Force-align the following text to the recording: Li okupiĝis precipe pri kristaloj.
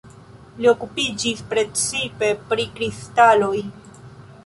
Li 0.61 0.69
okupiĝis 0.71 1.45
precipe 1.53 2.33
pri 2.49 2.69
kristaloj. 2.81 3.57